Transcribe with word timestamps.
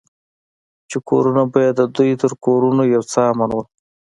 چې 0.89 0.97
کورونه 1.09 1.41
به 1.51 1.59
يې 1.65 1.71
د 1.79 1.81
دوى 1.95 2.13
تر 2.21 2.31
کورونو 2.45 2.83
يو 2.93 3.01
څه 3.11 3.19
امن 3.31 3.49
وو. 3.53 3.61